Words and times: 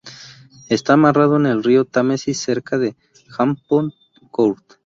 Está 0.67 0.93
amarrado 0.93 1.35
en 1.37 1.45
el 1.45 1.63
río 1.63 1.85
Támesis 1.85 2.39
cerca 2.39 2.79
de 2.79 2.95
Hampton 3.37 3.93
Court. 4.31 4.63